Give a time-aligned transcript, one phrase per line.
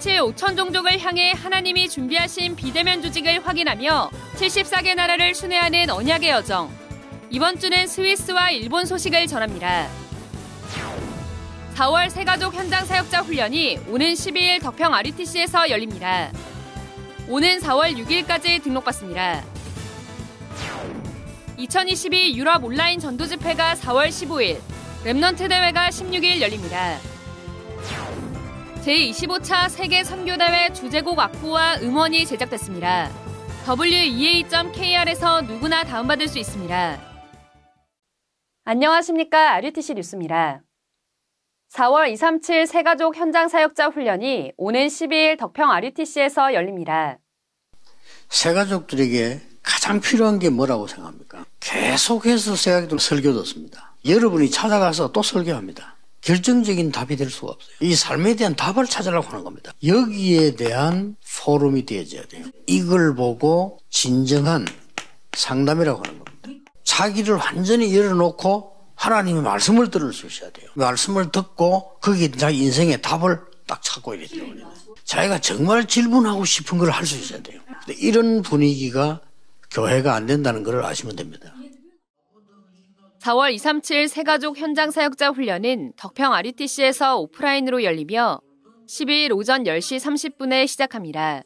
[0.00, 6.70] 237 5천 종족을 향해 하나님이 준비하신 비대면 조직을 확인하며 74개 나라를 순회하는 언약의 여정.
[7.28, 9.88] 이번 주는 스위스와 일본 소식을 전합니다.
[11.74, 16.32] 4월 새가족 현장 사역자 훈련이 오는 12일 덕평 RUTC에서 열립니다.
[17.28, 19.44] 오는 4월 6일까지 등록받습니다.
[21.58, 24.60] 2022 유럽 온라인 전도 집회가 4월 15일,
[25.04, 26.98] Remnant 대회가 16일 열립니다.
[28.84, 33.10] 제25차 세계 선교대회 주제곡 악보와 음원이 제작됐습니다.
[33.68, 36.98] wea.kr에서 누구나 다운받을 수 있습니다.
[38.64, 39.52] 안녕하십니까.
[39.56, 40.62] RUTC 뉴스입니다.
[41.74, 47.18] 4월 237 새가족 현장 사역자 훈련이 오는 12일 덕평 RUTC에서 열립니다.
[48.30, 51.44] 새가족들에게 가장 필요한 게 뭐라고 생각합니까?
[51.60, 53.94] 계속해서 새가족들 설교 듣습니다.
[54.06, 55.99] 여러분이 찾아가서 또 설교합니다.
[56.22, 57.74] 결정적인 답이 될 수가 없어요.
[57.80, 59.72] 이 삶에 대한 답을 찾으려고 하는 겁니다.
[59.84, 62.46] 여기에 대한 포럼이 되어져야 돼요.
[62.66, 64.66] 이걸 보고 진정한
[65.36, 66.64] 상담이라고 하는 겁니다.
[66.84, 70.68] 자기를 완전히 열어놓고 하나님의 말씀을 들을 수 있어야 돼요.
[70.74, 74.70] 말씀을 듣고 거기에 자기 인생의 답을 딱 찾고 이래야 돼요.
[75.04, 77.60] 자기가 정말 질문하고 싶은 걸 할 수 있어야 돼요.
[77.98, 79.20] 이런 분위기가
[79.70, 81.54] 교회가 안 된다는 걸 아시면 됩니다.
[83.20, 88.40] 4월 237 세가족 현장 사역자 훈련은 덕평 RUTC에서 오프라인으로 열리며
[88.88, 89.98] 12일 오전 10시
[90.38, 91.42] 30분에 시작합니다.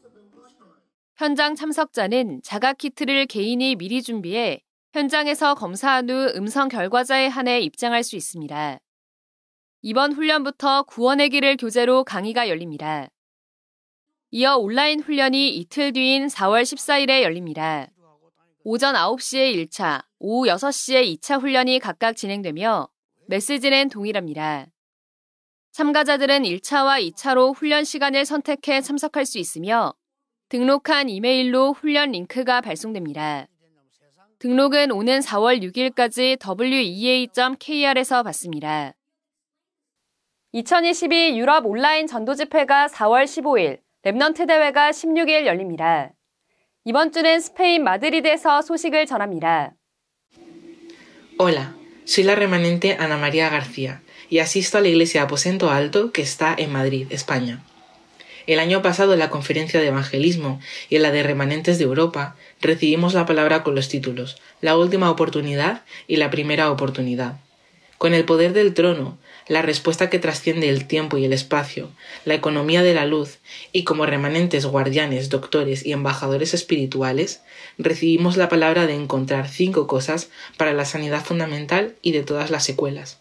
[1.17, 4.61] 현장 참석자는 자가 키트를 개인이 미리 준비해
[4.93, 8.79] 현장에서 검사한 후 음성 결과자에 한해 입장할 수 있습니다.
[9.83, 13.09] 이번 훈련부터 구원의 길을 교재로 강의가 열립니다.
[14.31, 17.89] 이어 온라인 훈련이 이틀 뒤인 4월 14일에 열립니다.
[18.67, 22.89] 오전 9시에 1차, 오후 6시에 2차 훈련이 각각 진행되며
[23.29, 24.69] 메시지는 동일합니다.
[25.73, 29.93] 참가자들은 1차와 2차로 훈련 시간을 선택해 참석할 수 있으며
[30.49, 33.49] 등록한 이메일로 훈련 링크가 발송됩니다.
[34.39, 38.95] 등록은 오는 4월 6일까지 wea.kr에서 받습니다.
[40.53, 46.15] 2022 유럽 온라인 전도 집회가 4월 15일, Remnant 대회가 16일 열립니다.
[46.90, 49.74] 이번 주는 스페인 마드리드에서 소식을 전합니다.
[51.38, 56.24] Hola, soy la remanente Ana María García y asisto a la iglesia Aposento Alto que
[56.24, 57.64] está en Madrid, España.
[58.48, 62.36] El año pasado en la conferencia de evangelismo y en la de remanentes de Europa
[62.60, 67.36] recibimos la palabra con los títulos La última oportunidad y la primera oportunidad.
[68.00, 71.91] Con el poder del trono, la respuesta que trasciende el tiempo y el espacio,
[72.25, 73.39] la economía de la luz,
[73.73, 77.43] y como remanentes guardianes, doctores y embajadores espirituales,
[77.79, 82.65] recibimos la palabra de encontrar cinco cosas para la sanidad fundamental y de todas las
[82.65, 83.21] secuelas.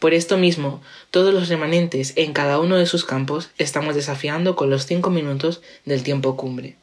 [0.00, 4.68] Por esto mismo, todos los remanentes en cada uno de sus campos estamos desafiando con
[4.68, 6.76] los cinco minutos del tiempo cumbre.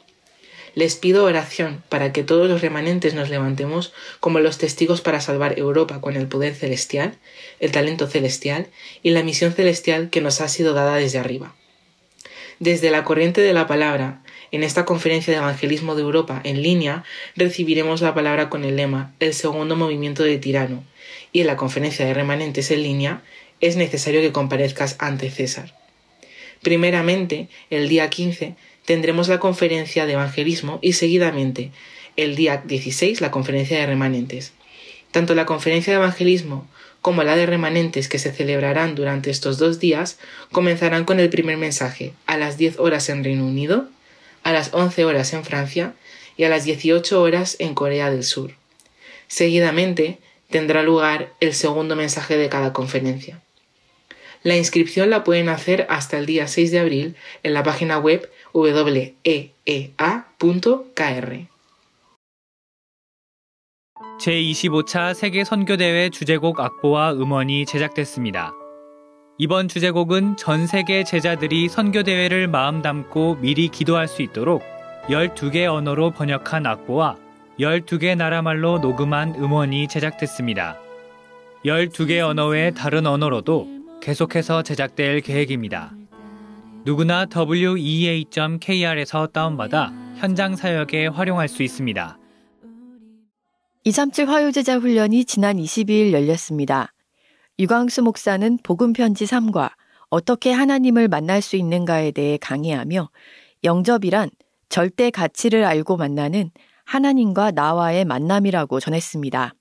[0.76, 5.58] Les pido oración para que todos los remanentes nos levantemos como los testigos para salvar
[5.58, 7.18] Europa con el poder celestial,
[7.60, 8.68] el talento celestial
[9.04, 11.56] y la misión celestial que nos ha sido dada desde arriba.
[12.60, 14.22] Desde la corriente de la palabra,
[14.52, 17.04] en esta conferencia de evangelismo de Europa en línea,
[17.36, 20.84] recibiremos la palabra con el lema El segundo movimiento de tirano,
[21.32, 23.22] y en la conferencia de remanentes en línea
[23.62, 25.74] es necesario que comparezcas ante César.
[26.62, 28.56] Primeramente, el día 15,
[28.90, 31.70] tendremos la conferencia de evangelismo y seguidamente
[32.16, 34.52] el día 16 la conferencia de remanentes.
[35.12, 36.68] Tanto la conferencia de evangelismo
[37.04, 40.18] como la de remanentes que se celebrarán durante estos dos días
[40.52, 43.88] comenzarán con el primer mensaje a las 10 horas en Reino Unido,
[44.42, 45.94] a las 11 horas en Francia
[46.36, 48.56] y a las 18 horas en Corea del Sur.
[49.28, 50.18] Seguidamente
[50.50, 53.40] tendrá lugar el segundo mensaje de cada conferencia.
[54.44, 58.30] La inscripción la pueden hacer hasta el día 6 de abril en la página web
[58.54, 59.50] weea.kr.
[64.20, 68.54] 제25차 세계 선교대회 주제곡 악보와 음원이 제작됐습니다.
[69.38, 74.62] 이번 주제곡은 전 세계 제자들이 선교대회를 마음 담고 미리 기도할 수 있도록
[75.08, 77.18] 12개 언어로 번역한 악보와
[77.60, 80.78] 12개 나라 말로 녹음한 음원이 제작됐습니다.
[81.66, 85.94] 12개 언어 외 다른 언어로도 계속해서 제작될 계획입니다.
[86.86, 92.18] 누구나 wea.kr에서 다운받아 현장 사역에 활용할 수 있습니다.
[93.84, 96.94] 237 화요제자 훈련이 지난 22일 열렸습니다.
[97.60, 99.72] 유광수 목사는 복음 편지 3과
[100.10, 103.10] 어떻게 하나님을 만날 수 있는가에 대해 강의하며
[103.64, 104.30] 영접이란
[104.70, 106.52] 절대 가치를 알고 만나는
[106.86, 109.54] 하나님과 나와의 만남이라고 전했습니다.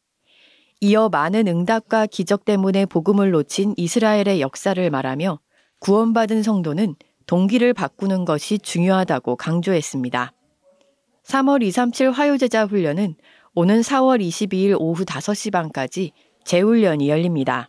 [0.80, 5.40] 이어 많은 응답과 기적 때문에 복음을 놓친 이스라엘의 역사를 말하며
[5.80, 6.94] 구원받은 성도는
[7.26, 10.32] 동기를 바꾸는 것이 중요하다고 강조했습니다.
[11.24, 13.16] 3월 237 화요제자 훈련은
[13.54, 16.12] 오는 4월 22일 오후 5시 반까지
[16.44, 17.68] 재훈련이 열립니다.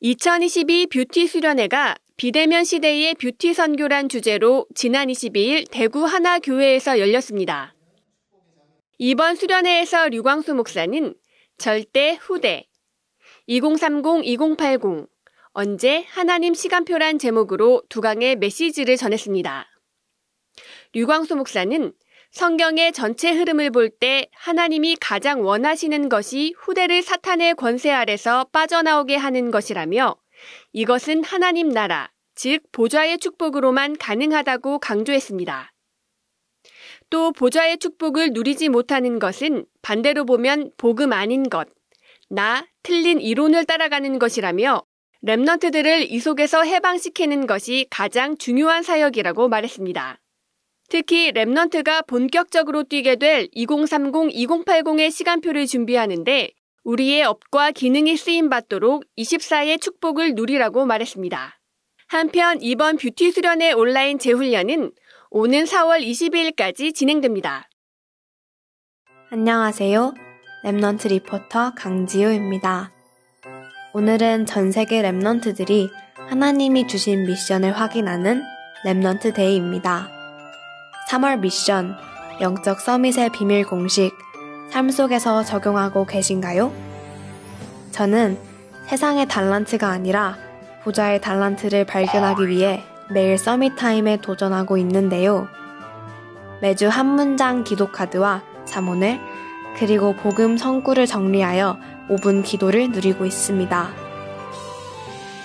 [0.00, 7.74] 2022 뷰티 수련회가 비대면 시대의 뷰티 선교란 주제로 지난 22일 대구 하나교회에서 열렸습니다.
[8.98, 11.14] 이번 수련회에서 류광수 목사는
[11.58, 12.68] 절대 후대,
[13.48, 15.08] 2030-2080,
[15.52, 19.66] 언제 하나님 시간표란 제목으로 두 강의 메시지를 전했습니다.
[20.92, 21.92] 류광수 목사는
[22.30, 29.50] 성경의 전체 흐름을 볼 때 하나님이 가장 원하시는 것이 후대를 사탄의 권세 아래서 빠져나오게 하는
[29.50, 30.14] 것이라며
[30.74, 35.72] 이것은 하나님 나라, 즉 보좌의 축복으로만 가능하다고 강조했습니다.
[37.10, 41.68] 또 보좌의 축복을 누리지 못하는 것은 반대로 보면 복음 아닌 것,
[42.28, 44.82] 나 틀린 이론을 따라가는 것이라며
[45.24, 50.20] 랩넌트들을 이 속에서 해방시키는 것이 가장 중요한 사역이라고 말했습니다.
[50.88, 56.50] 특히 Remnant가 본격적으로 뛰게 될 2030-2080의 시간표를 준비하는데
[56.84, 61.58] 우리의 업과 기능이 쓰임 받도록 24의 축복을 누리라고 말했습니다.
[62.06, 64.92] 한편 이번 뷰티 수련회 온라인 재훈련은
[65.30, 67.68] 오는 4월 22일까지 진행됩니다.
[69.30, 70.14] 안녕하세요.
[70.64, 72.92] Remnant 리포터 강지우입니다.
[73.92, 75.90] 오늘은 전 세계 Remnant들이
[76.28, 78.42] 하나님이 주신 미션을 확인하는
[78.84, 80.08] Remnant Day입니다.
[81.10, 81.96] 3월 미션,
[82.40, 84.12] 영적 summit의 비밀 공식,
[84.70, 86.72] 삶 속에서 적용하고 계신가요?
[87.90, 88.38] 저는
[88.86, 90.38] 세상의 달란트가 아니라
[90.84, 95.48] 보좌의 달란트를 발견하기 위해 매일 summit time에 도전하고 있는데요.
[96.60, 99.20] 매주 한 문장 기도 카드와 사문을
[99.76, 103.88] 그리고 복음 성구를 정리하여 5분 기도를 누리고 있습니다.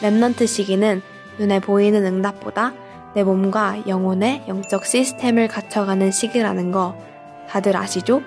[0.01, 1.01] Remnant 시기는
[1.37, 2.73] 눈에 보이는 응답보다
[3.13, 6.97] 내 몸과 영혼의 영적 시스템을 갖춰가는 시기라는 거
[7.49, 8.21] 다들 아시죠?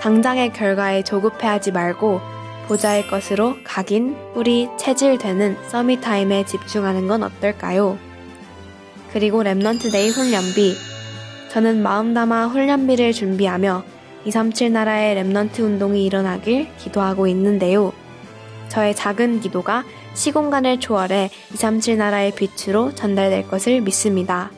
[0.00, 2.35] 당장의 결과에 조급해하지 말고
[2.68, 7.98] 보좌의 것으로 각인, 뿌리, 체질되는 summit time에 집중하는 건 어떨까요?
[9.12, 10.74] 그리고 Remnant Day 훈련비.
[11.50, 13.84] 저는 마음 담아 훈련비를 준비하며
[14.24, 17.92] 237 나라의 Remnant 운동이 일어나길 기도하고 있는데요.
[18.68, 19.84] 저의 작은 기도가
[20.14, 24.50] 시공간을 초월해 237 나라의 빛으로 전달될 것을 믿습니다.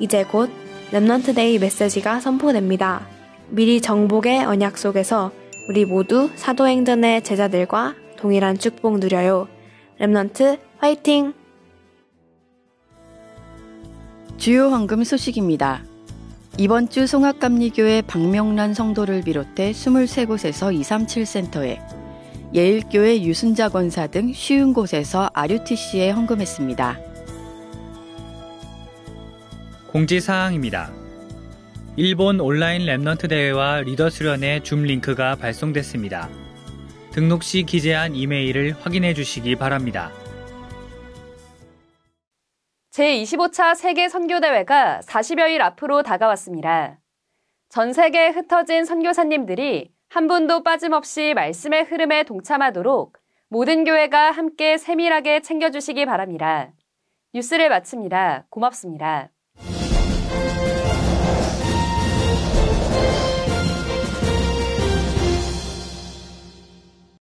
[0.00, 0.50] 이제 곧
[0.90, 3.06] Remnant Day 메시지가 선포됩니다.
[3.48, 5.30] 미리 정복의 언약 속에서
[5.70, 9.46] 우리 모두 사도행전의 제자들과 동일한 축복 누려요.
[10.00, 11.32] Remnant 화이팅!
[14.36, 15.84] 주요 헌금 소식입니다.
[16.58, 21.78] 이번 주 송악감리교회 박명란 성도를 비롯해 23곳에서 237 센터에
[22.52, 26.98] 예일교회 유순자 권사 등 쉰 곳에서 RUTC에 헌금했습니다.
[29.92, 30.99] 공지사항입니다.
[32.02, 36.30] 일본 온라인 Remnant 대회와 리더 수련의 줌 링크가 발송됐습니다.
[37.12, 40.10] 등록 시 기재한 이메일을 확인해 주시기 바랍니다.
[42.92, 46.98] 제25차 세계 선교대회가 40여일 앞으로 다가왔습니다.
[47.68, 53.12] 전 세계에 흩어진 선교사님들이 한 분도 빠짐없이 말씀의 흐름에 동참하도록
[53.50, 56.72] 모든 교회가 함께 세밀하게 챙겨주시기 바랍니다.
[57.34, 58.46] 뉴스를 마칩니다.
[58.48, 59.28] 고맙습니다.